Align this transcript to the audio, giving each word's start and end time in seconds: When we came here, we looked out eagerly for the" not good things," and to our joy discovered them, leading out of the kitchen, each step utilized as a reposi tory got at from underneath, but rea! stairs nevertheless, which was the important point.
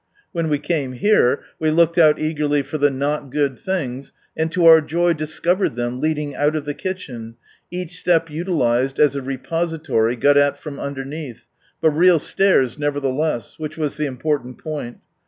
When 0.31 0.49
we 0.49 0.57
came 0.57 0.93
here, 0.93 1.43
we 1.59 1.69
looked 1.69 1.95
out 1.99 2.17
eagerly 2.17 2.63
for 2.63 2.79
the" 2.79 2.89
not 3.05 3.29
good 3.29 3.59
things," 3.59 4.11
and 4.35 4.51
to 4.51 4.65
our 4.65 4.81
joy 4.81 5.13
discovered 5.13 5.75
them, 5.75 5.99
leading 5.99 6.33
out 6.35 6.55
of 6.55 6.65
the 6.65 6.73
kitchen, 6.73 7.35
each 7.69 7.95
step 7.99 8.27
utilized 8.27 8.99
as 8.99 9.15
a 9.15 9.21
reposi 9.21 9.83
tory 9.83 10.15
got 10.15 10.37
at 10.37 10.57
from 10.57 10.79
underneath, 10.79 11.45
but 11.81 11.91
rea! 11.91 12.17
stairs 12.17 12.79
nevertheless, 12.79 13.59
which 13.59 13.77
was 13.77 13.97
the 13.97 14.07
important 14.07 14.57
point. 14.57 14.97